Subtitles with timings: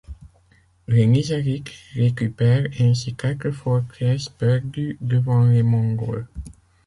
[0.87, 6.27] Les Nizârites récupèrent ainsi quatre forteresses perdues devant les Mongols.